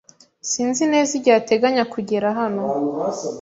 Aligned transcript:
Sinzi 0.51 0.83
neza 0.91 1.11
igihe 1.17 1.35
ateganya 1.41 1.83
kugera 1.93 2.27
hano. 2.39 2.63